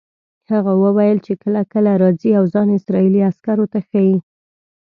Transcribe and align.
هغه 0.51 0.73
وویل 0.83 1.17
چې 1.25 1.33
کله 1.43 1.61
کله 1.73 1.91
راځي 2.03 2.31
او 2.39 2.43
ځان 2.53 2.67
اسرائیلي 2.77 3.21
عسکرو 3.29 3.65
ته 3.73 3.79
ښیي. 3.87 4.17